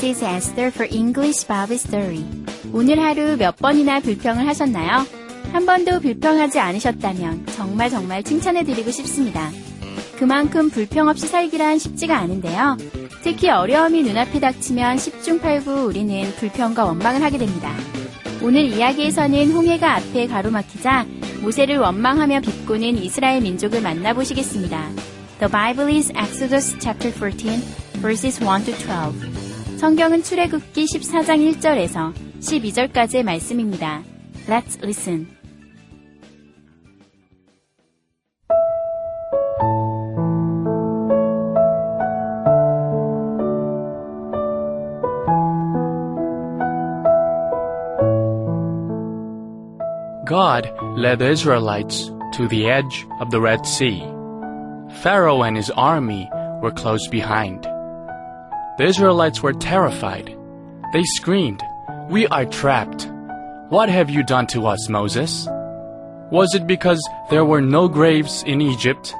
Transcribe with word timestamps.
This 0.00 0.22
is 0.22 0.24
Esther 0.24 0.70
for 0.70 0.86
English 0.92 1.44
Bible 1.48 1.74
Story. 1.74 2.24
오늘 2.72 3.00
하루 3.00 3.36
몇 3.36 3.56
번이나 3.56 3.98
불평을 4.00 4.46
하셨나요? 4.46 5.04
한 5.52 5.66
번도 5.66 6.00
불평하지 6.00 6.60
않으셨다면 6.60 7.46
정말 7.46 7.90
정말 7.90 8.22
칭찬해드리고 8.22 8.92
싶습니다. 8.92 9.50
그만큼 10.16 10.70
불평 10.70 11.08
없이 11.08 11.26
살기란 11.26 11.78
쉽지가 11.78 12.16
않은데요. 12.16 12.76
특히 13.24 13.50
어려움이 13.50 14.02
눈앞에 14.04 14.38
닥치면 14.38 14.98
10중 14.98 15.40
8구 15.40 15.86
우리는 15.86 16.30
불평과 16.36 16.84
원망을 16.84 17.22
하게 17.22 17.38
됩니다. 17.38 17.74
오늘 18.40 18.66
이야기에서는 18.66 19.50
홍해가 19.50 19.96
앞에 19.96 20.28
가로막히자 20.28 21.06
모세를 21.40 21.78
원망하며 21.78 22.42
비꼬는 22.42 22.98
이스라엘 22.98 23.40
민족을 23.40 23.80
만나보시겠습니다. 23.80 24.90
The 25.40 25.50
Bible 25.50 25.92
is 25.96 26.12
Exodus 26.12 26.76
chapter 26.78 27.12
14, 27.12 27.60
verses 28.00 28.40
1 28.40 28.64
to 28.64 28.74
12. 28.74 29.47
성경은 29.77 30.23
출애굽기 30.23 30.85
14장 30.85 31.59
1절에서 31.59 32.13
12절까지의 32.39 33.23
말씀입니다. 33.23 34.01
Let's 34.47 34.81
listen. 34.83 35.27
God 50.25 50.71
led 50.97 51.19
the 51.19 51.29
Israelites 51.29 52.09
to 52.33 52.47
the 52.47 52.67
edge 52.67 53.05
of 53.19 53.29
the 53.29 53.39
Red 53.39 53.65
Sea. 53.67 54.01
Pharaoh 55.03 55.43
and 55.43 55.55
his 55.55 55.69
army 55.71 56.29
were 56.61 56.71
close 56.71 57.07
behind. 57.07 57.67
The 58.77 58.85
Israelites 58.85 59.41
were 59.43 59.53
terrified. 59.53 60.35
They 60.93 61.03
screamed, 61.03 61.61
We 62.09 62.27
are 62.27 62.45
trapped. 62.45 63.07
What 63.69 63.89
have 63.89 64.09
you 64.09 64.23
done 64.23 64.47
to 64.47 64.67
us, 64.67 64.89
Moses? 64.89 65.47
Was 66.31 66.55
it 66.55 66.67
because 66.67 67.01
there 67.29 67.45
were 67.45 67.61
no 67.61 67.87
graves 67.87 68.43
in 68.43 68.61
Egypt 68.61 69.13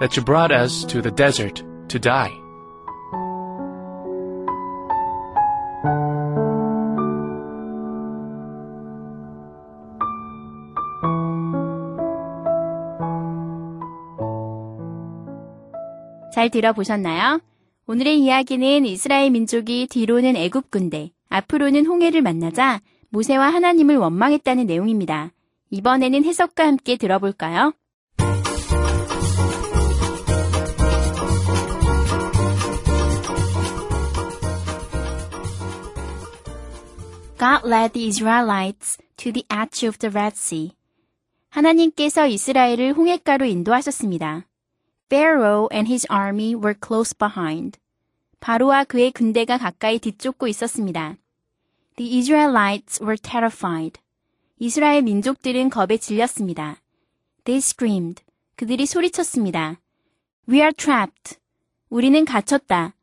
that 0.00 0.16
you 0.16 0.22
brought 0.22 0.52
us 0.52 0.84
to 0.84 1.00
the 1.00 1.10
desert 1.10 1.62
to 1.88 1.98
die? 1.98 2.32
잘 16.38 16.50
들어보셨나요? 16.50 17.40
오늘의 17.93 18.21
이야기는 18.21 18.87
이스라엘 18.87 19.29
민족이 19.29 19.85
뒤로는 19.87 20.35
애굽 20.35 20.71
군대, 20.71 21.11
앞으로는 21.29 21.85
홍해를 21.85 22.23
만나자 22.23 22.81
모세와 23.09 23.49
하나님을 23.53 23.97
원망했다는 23.97 24.65
내용입니다. 24.65 25.31
이번에는 25.69 26.23
해석과 26.25 26.65
함께 26.65 26.97
들어볼까요? 26.97 27.71
God 37.37 37.61
led 37.63 37.93
the 37.93 38.07
Israelites 38.07 38.97
to 39.17 39.31
the 39.31 39.45
edge 39.53 39.87
of 39.87 39.99
the 39.99 40.11
Red 40.11 40.33
Sea. 40.35 40.71
하나님께서 41.49 42.25
이스라엘을 42.25 42.93
홍해가로 42.93 43.45
인도하셨습니다. 43.45 44.47
Pharaoh 45.11 45.69
and 45.71 45.87
his 45.87 46.07
army 46.11 46.55
were 46.55 46.73
close 46.73 47.13
behind. 47.15 47.82
바로와 48.43 48.83
그의 48.83 49.11
군대가 49.13 49.57
가까이 49.57 49.99
뒤쫓고 49.99 50.49
있었습니다. 50.49 51.15
The 51.95 52.17
Israelites 52.17 53.01
were 53.01 53.15
terrified. 53.17 54.01
이스라엘 54.59 55.01
민족들은 55.03 55.69
겁에 55.69 55.95
질렸습니다. 55.95 56.81
They 57.45 57.59
screamed. 57.59 58.21
그들이 58.57 58.85
소리쳤습니다. 58.85 59.79
We 60.49 60.57
are 60.57 60.73
trapped. 60.73 61.37
우리는 61.87 62.25
갇혔다. 62.25 62.95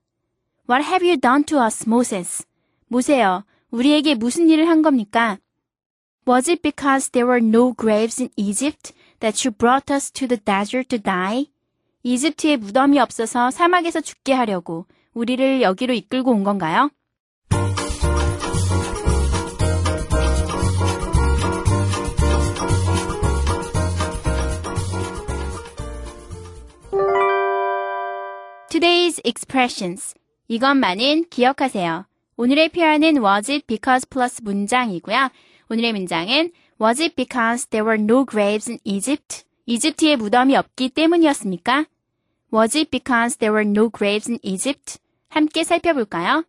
What 0.68 0.86
have 0.86 1.08
you 1.08 1.18
done 1.18 1.44
to 1.44 1.64
us, 1.64 1.84
Moses? 1.88 2.44
모세여, 2.88 3.44
우리에게 3.70 4.16
무슨 4.16 4.50
일을 4.50 4.68
한 4.68 4.82
겁니까? 4.82 5.38
Was 6.28 6.50
it 6.50 6.60
because 6.60 7.12
there 7.12 7.26
were 7.26 7.42
no 7.42 7.72
graves 7.72 8.20
in 8.20 8.28
Egypt 8.36 8.92
that 9.20 9.48
you 9.48 9.56
brought 9.56 9.90
us 9.90 10.12
to 10.12 10.28
the 10.28 10.38
desert 10.38 10.88
to 10.90 10.98
die? 11.02 11.46
이집트에 12.02 12.58
무덤이 12.58 12.98
없어서 12.98 13.50
사막에서 13.50 14.02
죽게 14.02 14.34
하려고 14.34 14.84
우리를 15.14 15.62
여기로 15.62 15.94
이끌고 15.94 16.30
온 16.30 16.44
건가요? 16.44 16.90
Today's 28.70 29.20
expressions. 29.24 30.14
이것만은 30.48 31.24
기억하세요. 31.28 32.06
오늘의 32.36 32.70
표현은 32.70 33.16
was 33.22 33.50
it 33.50 33.66
because 33.66 34.06
플러스 34.08 34.40
문장이고요. 34.42 35.28
오늘의 35.68 35.92
문장은 35.92 36.52
was 36.80 37.02
it 37.02 37.14
because 37.14 37.66
there 37.68 37.84
were 37.84 38.00
no 38.02 38.24
graves 38.24 38.70
in 38.70 38.78
Egypt? 38.84 39.44
이집트에 39.66 40.16
무덤이 40.16 40.56
없기 40.56 40.90
때문이었습니까? 40.90 41.84
Was 42.52 42.76
it 42.76 42.90
because 42.90 43.36
there 43.38 43.52
were 43.52 43.68
no 43.68 43.88
graves 43.88 44.28
in 44.28 44.38
Egypt? 44.42 44.98
함께 45.28 45.62
살펴볼까요? 45.62 46.44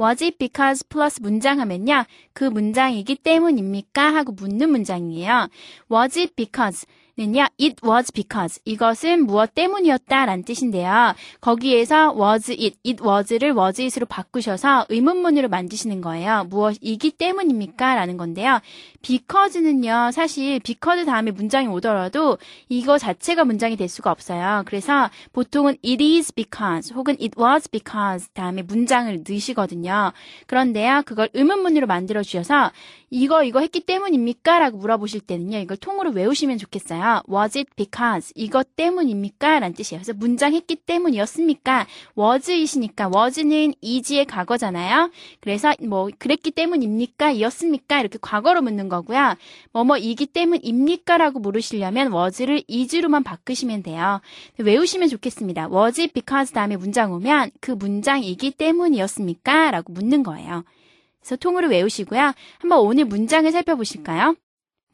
Was 0.00 0.24
it 0.24 0.38
because 0.38 0.84
플러스 0.88 1.20
문장 1.20 1.60
하면요. 1.60 2.04
그 2.32 2.44
문장이기 2.44 3.16
때문입니까? 3.16 4.14
하고 4.14 4.32
묻는 4.32 4.70
문장이에요. 4.70 5.48
Was 5.90 6.18
it 6.18 6.34
because 6.34 6.86
는요, 7.16 7.46
it 7.60 7.76
was 7.86 8.10
because. 8.10 8.60
이것은 8.64 9.26
무엇 9.26 9.54
때문이었다 9.54 10.26
라는 10.26 10.42
뜻인데요. 10.42 11.14
거기에서 11.40 12.12
was 12.12 12.50
it, 12.50 12.76
it 12.84 13.00
was를 13.04 13.56
was 13.56 13.80
it으로 13.80 14.06
바꾸셔서 14.06 14.86
의문문으로 14.88 15.48
만드시는 15.48 16.00
거예요. 16.00 16.44
무엇이기 16.50 17.12
때문입니까? 17.12 17.94
라는 17.94 18.16
건데요. 18.16 18.60
Because는요, 19.04 20.10
사실 20.12 20.58
because 20.60 21.04
다음에 21.04 21.30
문장이 21.30 21.68
오더라도 21.68 22.38
이거 22.68 22.98
자체가 22.98 23.44
문장이 23.44 23.76
될 23.76 23.88
수가 23.88 24.10
없어요. 24.10 24.62
그래서 24.66 25.10
보통은 25.32 25.76
it 25.84 26.02
is 26.02 26.32
because 26.32 26.94
혹은 26.94 27.16
it 27.20 27.38
was 27.38 27.68
because 27.68 28.28
다음에 28.32 28.62
문장을 28.62 29.22
넣으시거든요. 29.28 30.12
그런데요, 30.46 31.02
그걸 31.04 31.28
의문문으로 31.34 31.86
만들어 31.86 32.22
주셔서 32.22 32.72
이거 33.10 33.44
이거 33.44 33.60
했기 33.60 33.78
때문입니까? 33.80 34.58
라고 34.58 34.78
물어보실 34.78 35.20
때는요. 35.20 35.58
이걸 35.58 35.76
통으로 35.76 36.10
외우시면 36.10 36.58
좋겠어요. 36.58 37.22
Was 37.30 37.58
it 37.58 37.70
because 37.76 38.32
이것 38.34 38.74
때문입니까? 38.74 39.60
라는 39.60 39.74
뜻이에요. 39.74 40.00
그래서 40.02 40.18
문장 40.18 40.54
했기 40.54 40.74
때문이었습니까? 40.74 41.86
was이시니까 42.18 43.10
was는 43.14 43.74
is의 43.84 44.24
과거잖아요. 44.24 45.10
그래서 45.40 45.72
뭐 45.86 46.08
그랬기 46.18 46.50
때문입니까? 46.50 47.30
이었습니까? 47.32 48.00
이렇게 48.00 48.18
과거로 48.20 48.62
묻는 48.62 48.88
거 48.88 48.93
고요. 49.02 49.34
뭐뭐이기 49.72 50.26
때문입니까? 50.26 51.18
라고 51.18 51.38
물으시려면 51.38 52.12
was를 52.12 52.62
is로만 52.68 53.22
바꾸시면 53.22 53.82
돼요. 53.82 54.20
외우시면 54.58 55.08
좋겠습니다. 55.08 55.68
was 55.72 56.00
it 56.00 56.12
because 56.12 56.52
다음에 56.52 56.76
문장 56.76 57.12
오면 57.12 57.50
그 57.60 57.72
문장이기 57.72 58.52
때문이었습니까? 58.52 59.70
라고 59.70 59.92
묻는 59.92 60.22
거예요. 60.22 60.64
그래서 61.20 61.36
통으로 61.36 61.68
외우시고요. 61.68 62.32
한번 62.58 62.78
오늘 62.80 63.06
문장을 63.06 63.50
살펴보실까요? 63.50 64.36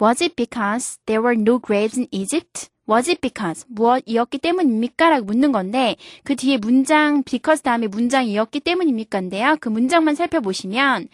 Was 0.01 0.23
it 0.23 0.35
because 0.37 0.99
there 1.07 1.23
were 1.23 1.39
no 1.39 1.59
graves 1.59 1.99
in 1.99 2.09
Egypt? 2.11 2.71
Was 2.89 3.09
it 3.09 3.21
because 3.21 3.65
무엇이었기 3.69 4.39
때문입니까? 4.39 5.11
라고 5.11 5.27
묻는 5.27 5.53
건데 5.53 5.97
그 6.25 6.35
뒤에 6.35 6.57
문장 6.57 7.23
because 7.23 7.63
다음에 7.63 7.87
문장이었기 7.87 8.61
때문입니까인데요. 8.61 9.59
그 9.61 9.69
문장만 9.69 10.15
살펴보시면 10.17 11.09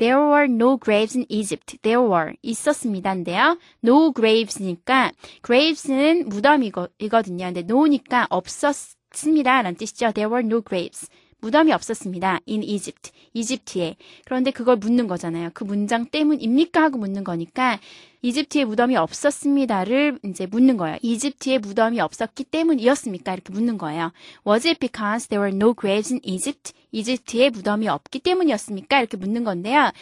There 0.00 0.18
were 0.18 0.48
no 0.48 0.78
graves 0.78 1.14
in 1.14 1.26
Egypt. 1.28 1.76
There 1.82 2.00
were 2.00 2.32
있었습니다인데요. 2.42 3.58
No 3.84 4.12
graves니까 4.14 5.12
graves는 5.42 6.30
무덤이거든요. 6.30 7.44
근데 7.44 7.60
no니까 7.60 8.26
없었습니다라는 8.30 9.74
뜻이죠. 9.74 10.12
There 10.12 10.32
were 10.32 10.42
no 10.42 10.62
graves. 10.62 11.10
무덤이 11.40 11.72
없었습니다. 11.72 12.40
in 12.48 12.62
Egypt. 12.62 13.12
이집트에. 13.34 13.96
그런데 14.24 14.50
그걸 14.50 14.76
묻는 14.76 15.06
거잖아요. 15.06 15.50
그 15.54 15.64
문장 15.64 16.06
때문입니까? 16.06 16.82
하고 16.82 16.98
묻는 16.98 17.24
거니까 17.24 17.78
이집트에 18.22 18.64
무덤이 18.64 18.96
없었습니다를 18.96 20.18
이제 20.24 20.46
묻는 20.46 20.76
거예요. 20.76 20.98
이집트에 21.02 21.58
무덤이 21.58 22.00
없었기 22.00 22.44
때문이었습니까? 22.44 23.32
이렇게 23.32 23.52
묻는 23.52 23.78
거예요. 23.78 24.12
Was 24.46 24.66
it 24.66 24.78
because 24.78 25.28
there 25.28 25.42
were 25.42 25.56
no 25.56 25.74
graves 25.74 26.12
in 26.12 26.20
Egypt? 26.24 26.72
이집트에 26.92 27.50
무덤이 27.50 27.88
없기 27.88 28.18
때문이었습니까? 28.18 28.98
이렇게 28.98 29.16
묻는 29.16 29.44
건데요. 29.44 29.92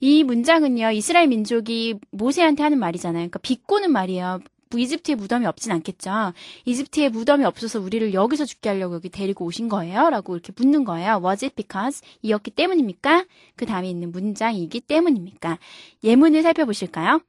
이 0.00 0.24
문장은요, 0.24 0.92
이스라엘 0.92 1.28
민족이 1.28 1.96
모세한테 2.10 2.62
하는 2.62 2.78
말이잖아요. 2.78 3.20
그러니까 3.20 3.38
비꼬는 3.40 3.92
말이에요. 3.92 4.40
이집트에 4.74 5.14
무덤이 5.14 5.46
없진 5.46 5.72
않겠죠. 5.72 6.32
이집트에 6.64 7.08
무덤이 7.08 7.44
없어서 7.44 7.80
우리를 7.80 8.12
여기서 8.14 8.44
죽게 8.44 8.68
하려고 8.68 8.94
여기 8.94 9.08
데리고 9.08 9.44
오신 9.44 9.68
거예요? 9.68 10.10
라고 10.10 10.34
이렇게 10.34 10.52
묻는 10.56 10.84
거예요. 10.84 11.20
Was 11.24 11.44
it 11.44 11.54
because? 11.54 12.02
이었기 12.22 12.50
때문입니까? 12.50 13.24
그 13.54 13.66
다음에 13.66 13.88
있는 13.88 14.10
문장이기 14.12 14.80
때문입니까? 14.80 15.58
예문을 16.02 16.42
살펴보실까요? 16.42 17.20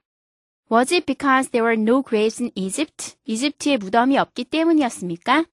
Was 0.71 0.93
it 0.93 1.05
because 1.05 1.51
there 1.51 1.65
were 1.65 1.81
no 1.81 2.01
graves 2.01 2.41
in 2.41 2.51
Egypt? 2.55 3.15
이집트에 3.25 3.77
무덤이 3.77 4.17
없기 4.17 4.45
때문이었습니까? 4.45 5.45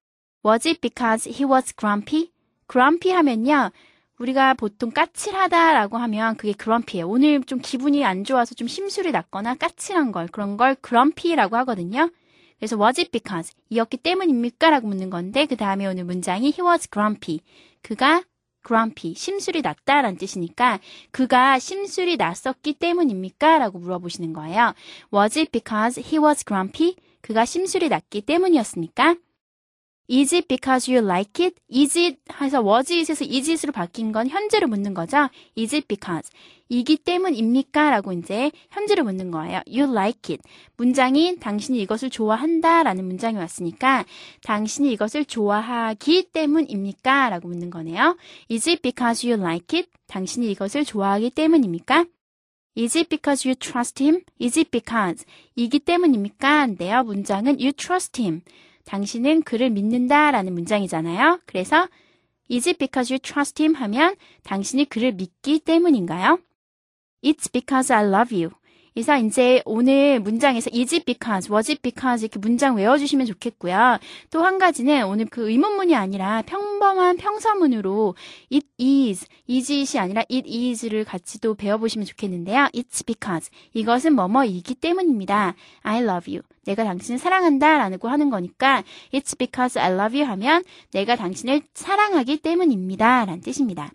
Was 0.44 0.66
it 0.66 0.80
because 0.80 1.30
he 1.30 1.44
was 1.48 1.74
grumpy? 1.76 2.30
grumpy 2.70 3.14
하면요. 3.14 3.70
우리가 4.18 4.54
보통 4.54 4.90
까칠하다라고 4.90 5.98
하면 5.98 6.36
그게 6.36 6.52
grumpy예요. 6.52 7.08
오늘 7.08 7.42
좀 7.42 7.58
기분이 7.60 8.04
안 8.04 8.24
좋아서 8.24 8.54
좀 8.54 8.68
심술이 8.68 9.10
났거나 9.10 9.54
까칠한 9.54 10.12
걸 10.12 10.28
그런 10.28 10.56
걸 10.56 10.76
grumpy라고 10.76 11.56
하거든요. 11.58 12.10
그래서 12.58 12.76
was 12.76 13.00
it 13.00 13.10
because 13.10 13.54
이었기 13.70 13.98
때문입니까? 13.98 14.70
라고 14.70 14.86
묻는 14.86 15.10
건데 15.10 15.46
그 15.46 15.56
다음에 15.56 15.86
오늘 15.86 16.04
문장이 16.04 16.46
he 16.46 16.66
was 16.66 16.88
grumpy. 16.88 17.40
그가 17.82 18.22
grumpy, 18.66 19.14
심술이 19.14 19.60
났다라는 19.60 20.16
뜻이니까 20.16 20.80
그가 21.10 21.58
심술이 21.58 22.16
났었기 22.16 22.74
때문입니까? 22.74 23.58
라고 23.58 23.78
물어보시는 23.78 24.32
거예요. 24.32 24.74
Was 25.12 25.38
it 25.38 25.50
because 25.50 26.02
he 26.02 26.18
was 26.22 26.44
grumpy? 26.44 26.96
그가 27.20 27.44
심술이 27.44 27.88
났기 27.88 28.22
때문이었습니까? 28.22 29.16
Is 30.10 30.34
it 30.34 30.48
because 30.48 30.92
you 30.92 31.02
like 31.02 31.42
it? 31.42 31.56
Is 31.72 31.98
it 31.98 32.18
해서 32.40 32.60
was 32.60 32.92
it에서 32.92 33.24
is 33.24 33.50
it으로 33.50 33.72
바뀐 33.72 34.12
건 34.12 34.28
현재로 34.28 34.68
묻는 34.68 34.92
거죠. 34.92 35.28
Is 35.56 35.74
it 35.74 35.86
because 35.88 36.30
이기 36.68 36.96
때문입니까? 36.98 37.90
라고 37.90 38.12
이제 38.12 38.50
현재로 38.70 39.04
묻는 39.04 39.30
거예요. 39.30 39.62
You 39.66 39.90
like 39.90 40.34
it. 40.34 40.42
문장이 40.76 41.36
당신이 41.40 41.80
이것을 41.82 42.10
좋아한다 42.10 42.82
라는 42.82 43.06
문장이 43.06 43.36
왔으니까 43.36 44.04
당신이 44.42 44.92
이것을 44.92 45.24
좋아하기 45.24 46.30
때문입니까? 46.32 47.30
라고 47.30 47.48
묻는 47.48 47.70
거네요. 47.70 48.16
Is 48.50 48.68
it 48.68 48.82
because 48.82 49.26
you 49.26 49.40
like 49.40 49.78
it? 49.78 49.90
당신이 50.06 50.50
이것을 50.52 50.84
좋아하기 50.84 51.30
때문입니까? 51.30 52.04
Is 52.76 52.98
it 52.98 53.08
because 53.08 53.48
you 53.48 53.54
trust 53.54 54.02
him? 54.02 54.22
Is 54.40 54.58
it 54.58 54.70
because 54.70 55.24
이기 55.54 55.78
때문입니까? 55.78 56.64
인데요. 56.66 57.04
문장은 57.04 57.58
you 57.60 57.72
trust 57.72 58.20
him. 58.20 58.42
당신은 58.86 59.42
그를 59.42 59.70
믿는다 59.70 60.30
라는 60.30 60.54
문장이잖아요. 60.54 61.40
그래서 61.46 61.88
Is 62.50 62.68
it 62.68 62.78
because 62.78 63.12
you 63.12 63.18
trust 63.18 63.62
him 63.62 63.74
하면 63.74 64.16
당신이 64.42 64.86
그를 64.86 65.12
믿기 65.12 65.60
때문인가요? 65.60 66.38
It's 67.22 67.50
because 67.50 67.92
I 67.92 68.04
love 68.04 68.36
you. 68.36 68.50
그래서 68.94 69.18
이제 69.18 69.60
오늘 69.64 70.20
문장에서 70.20 70.70
is 70.72 70.94
it 70.94 71.04
because, 71.04 71.52
was 71.52 71.68
it 71.68 71.82
because 71.82 72.24
이렇게 72.24 72.38
문장 72.38 72.76
외워주시면 72.76 73.26
좋겠고요. 73.26 73.98
또 74.30 74.44
한 74.44 74.58
가지는 74.58 75.06
오늘 75.06 75.26
그 75.26 75.50
의문문이 75.50 75.96
아니라 75.96 76.42
평범한 76.42 77.16
평서문으로 77.16 78.14
it 78.52 78.66
is, 78.80 79.26
is 79.50 79.72
it이 79.72 79.98
아니라 79.98 80.22
it 80.30 80.48
is를 80.48 81.04
같이 81.04 81.40
또 81.40 81.54
배워보시면 81.54 82.06
좋겠는데요. 82.06 82.68
It's 82.72 83.04
because 83.04 83.50
이것은 83.72 84.14
뭐뭐이기 84.14 84.76
때문입니다. 84.76 85.54
I 85.82 86.02
love 86.02 86.32
you. 86.32 86.42
내가 86.64 86.84
당신을 86.84 87.18
사랑한다 87.18 87.88
라고 87.88 88.08
하는 88.08 88.30
거니까 88.30 88.84
It's 89.12 89.36
because 89.36 89.76
I 89.76 89.92
love 89.92 90.16
you 90.16 90.30
하면 90.30 90.62
내가 90.92 91.16
당신을 91.16 91.62
사랑하기 91.74 92.36
때문입니다 92.38 93.24
라는 93.24 93.40
뜻입니다. 93.40 93.90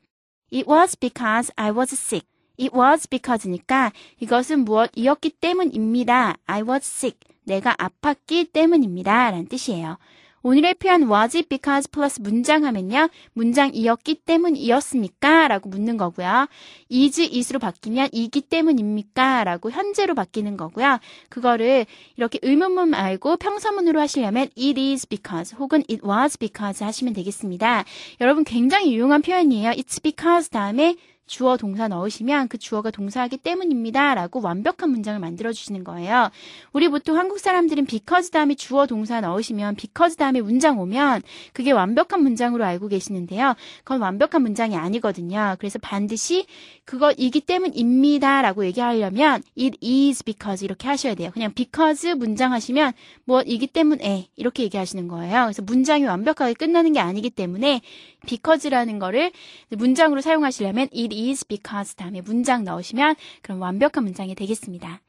It 0.51 0.69
was 0.69 0.97
because 0.97 1.53
I 1.55 1.71
was 1.71 1.93
sick. 1.93 2.27
It 2.59 2.71
was 2.75 3.07
because니까 3.07 3.91
이것은 4.19 4.65
무엇이었기 4.65 5.29
때문입니다. 5.41 6.35
I 6.45 6.61
was 6.61 6.81
sick. 6.83 7.17
내가 7.45 7.75
아팠기 7.75 8.51
때문입니다. 8.51 9.31
라는 9.31 9.47
뜻이에요. 9.47 9.97
오늘의 10.41 10.75
표현 10.75 11.11
was 11.11 11.43
because 11.43 11.89
플러스 11.91 12.21
문장 12.21 12.63
하면요. 12.63 13.09
문장이었기 13.33 14.21
때문이었습니까? 14.25 15.47
라고 15.49 15.69
묻는 15.69 15.97
거고요. 15.97 16.47
is, 16.91 17.21
is로 17.21 17.59
바뀌면 17.59 18.09
이기 18.13 18.41
때문입니까? 18.41 19.43
라고 19.43 19.69
현재로 19.69 20.15
바뀌는 20.15 20.55
거고요. 20.55 20.99
그거를 21.29 21.85
이렇게 22.15 22.39
의문문 22.41 22.89
말고 22.89 23.37
평서문으로 23.37 23.99
하시려면 23.99 24.49
it 24.57 24.79
is 24.79 25.07
because 25.07 25.57
혹은 25.57 25.83
it 25.89 26.01
was 26.05 26.37
because 26.37 26.85
하시면 26.85 27.13
되겠습니다. 27.13 27.83
여러분 28.21 28.43
굉장히 28.45 28.93
유용한 28.93 29.21
표현이에요. 29.21 29.71
it's 29.71 30.01
because 30.01 30.49
다음에 30.49 30.95
주어 31.29 31.57
동사 31.57 31.87
넣으시면 31.87 32.47
그 32.47 32.57
주어가 32.57 32.89
동사하기 32.89 33.37
때문입니다. 33.37 34.15
라고 34.15 34.41
완벽한 34.41 34.89
문장을 34.89 35.19
만들어 35.19 35.53
주시는 35.53 35.83
거예요. 35.83 36.31
우리 36.73 36.89
보통 36.89 37.17
한국 37.17 37.39
사람들은 37.39 37.85
because 37.85 38.31
다음에 38.31 38.55
주어 38.55 38.87
동사 38.87 39.21
넣으시면 39.21 39.75
because 39.75 40.17
다음에 40.17 40.41
문장 40.41 40.79
오면 40.79 41.21
그게 41.53 41.71
완벽한 41.71 42.23
문장으로 42.23 42.65
알고 42.65 42.87
계시는데요. 42.87 43.53
그건 43.83 44.01
완벽한 44.01 44.41
문장이 44.41 44.75
아니거든요. 44.75 45.55
그래서 45.59 45.77
반드시 45.77 46.47
그거이기 46.85 47.41
때문입니다. 47.41 48.41
라고 48.41 48.65
얘기하려면 48.65 49.43
it 49.57 49.77
is 49.83 50.23
because 50.23 50.65
이렇게 50.65 50.87
하셔야 50.87 51.13
돼요. 51.13 51.29
그냥 51.31 51.53
because 51.53 52.15
문장 52.15 52.53
하시면 52.53 52.93
뭐이기 53.25 53.67
때문에 53.67 54.29
이렇게 54.35 54.63
얘기하시는 54.63 55.07
거예요. 55.07 55.43
그래서 55.43 55.61
문장이 55.61 56.05
완벽하게 56.05 56.55
끝나는 56.55 56.93
게 56.93 56.99
아니기 56.99 57.29
때문에 57.29 57.81
because라는 58.25 58.99
거를 58.99 59.31
문장으로 59.69 60.21
사용하시려면 60.21 60.89
it 60.95 61.15
is 61.18 61.44
because 61.46 61.94
다음에 61.96 62.20
문장 62.20 62.64
넣으시면 62.64 63.16
그럼 63.42 63.60
완벽한 63.60 64.04
문장이 64.04 64.34
되겠습니다. 64.34 65.00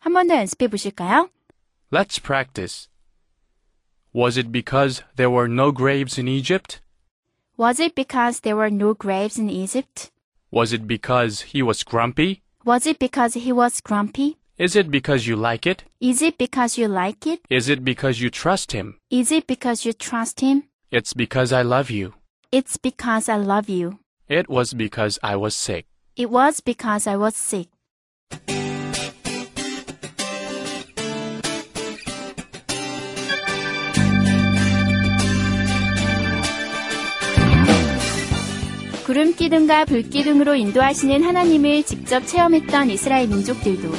한 0.00 0.12
번 0.12 0.28
더 0.28 0.36
연습해 0.36 0.68
보실까요? 0.68 1.28
Let's 1.92 2.22
practice. 2.22 2.88
Was 4.14 4.38
it 4.38 4.52
because 4.52 5.02
there 5.16 5.30
were 5.30 5.50
no 5.50 5.72
graves 5.72 6.18
in 6.20 6.28
Egypt? 6.28 6.80
Was 7.58 7.80
it 7.80 7.94
because 7.94 8.40
there 8.42 8.56
were 8.56 8.70
no 8.72 8.94
graves 8.94 9.38
in 9.40 9.48
Egypt? 9.50 10.10
Was 10.52 10.72
it 10.72 10.86
because 10.86 11.52
he 11.52 11.62
was 11.62 11.82
grumpy? 11.84 12.42
Was 12.64 12.86
it 12.86 12.98
because 12.98 13.34
he 13.34 13.52
was 13.52 13.80
grumpy? 13.80 14.36
Is 14.56 14.76
it 14.76 14.88
because 14.90 15.26
you 15.26 15.34
like 15.36 15.66
it? 15.66 15.82
Is 16.00 16.22
it 16.22 16.38
because 16.38 16.78
you 16.78 16.86
like 16.86 17.26
it? 17.26 17.40
Is 17.50 17.68
it 17.68 17.84
because 17.84 18.20
you 18.20 18.30
trust 18.30 18.70
him? 18.72 18.98
Is 19.10 19.32
it 19.32 19.46
because 19.48 19.84
you 19.84 19.92
trust 19.92 20.40
him? 20.40 20.64
It's 20.92 21.12
because 21.12 21.52
I 21.52 21.62
love 21.62 21.90
you. 21.90 22.14
It's 22.52 22.76
because 22.76 23.28
I 23.28 23.36
love 23.36 23.68
you. 23.68 23.98
It 24.29 24.47
was 24.47 24.75
because 24.75 25.17
I 25.23 25.35
was 25.37 25.55
sick. 25.55 25.87
It 26.15 26.29
was 26.29 26.61
because 26.61 27.09
I 27.09 27.17
was 27.17 27.35
sick. 27.35 27.71
구름 39.07 39.33
기둥과 39.33 39.85
불 39.85 40.03
기둥으로 40.03 40.53
인도하시는 40.53 41.23
하나님을 41.23 41.81
직접 41.81 42.27
체험했던 42.27 42.91
이스라엘 42.91 43.27
민족들도 43.29 43.89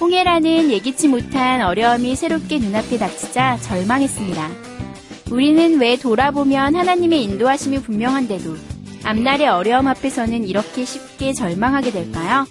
홍해라는 0.00 0.70
예기치 0.70 1.08
못한 1.08 1.60
어려움이 1.60 2.16
새롭게 2.16 2.58
눈앞에 2.58 2.96
닥치자 2.96 3.58
절망했습니다. 3.58 4.48
우리는 5.30 5.78
왜 5.78 5.98
돌아보면 5.98 6.74
하나님의 6.74 7.22
인도하심이 7.24 7.82
분명한데도 7.82 8.67
앞날의 9.08 9.48
어려움 9.48 9.86
앞에서는 9.86 10.44
이렇게 10.44 10.84
쉽게 10.84 11.32
절망하게 11.32 11.92
될까요? 11.92 12.46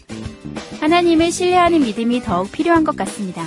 하나님을 0.82 1.32
신뢰하는 1.32 1.82
믿음이 1.82 2.22
더욱 2.22 2.52
필요한 2.52 2.84
것 2.84 2.96
같습니다. 2.96 3.46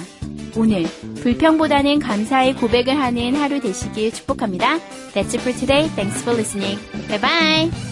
오늘 0.56 0.84
불평보다는 1.20 1.98
감사의 1.98 2.54
고백을 2.54 2.96
하는 2.96 3.34
하루 3.34 3.60
되시길 3.60 4.12
축복합니다. 4.12 4.78
That's 5.12 5.34
it 5.34 5.40
for 5.40 5.52
today. 5.52 5.88
Thanks 5.96 6.22
for 6.22 6.38
listening. 6.38 6.80
Bye 7.08 7.20
bye. 7.20 7.89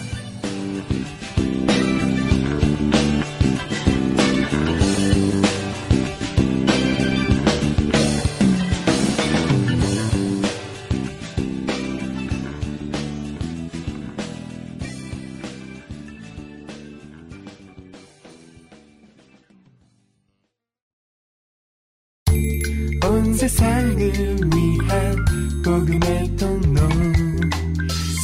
세상을 23.39 23.95
위한 23.97 25.15
복음의 25.63 26.35
통로. 26.35 26.81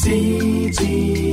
CGM 0.04 1.25